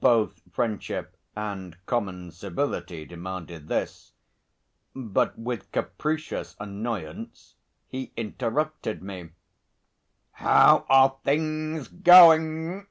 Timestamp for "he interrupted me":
7.86-9.32